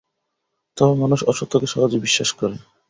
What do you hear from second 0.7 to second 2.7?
তবে মানুষ অসত্যকে সহজে বিশ্বাস করে!